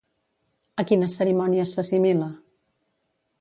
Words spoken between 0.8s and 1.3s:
A quines